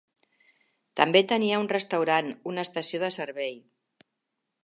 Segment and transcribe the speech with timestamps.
[1.01, 3.55] També tenia un restaurant una estació de servei.